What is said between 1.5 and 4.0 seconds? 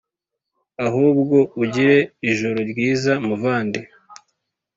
ugire ijoro ryiza muvandi